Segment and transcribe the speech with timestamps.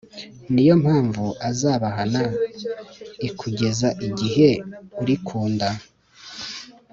[0.53, 2.23] Ni yo mpamvu azabahana
[3.27, 4.49] i kugeza igihe
[5.01, 5.69] uri ku nda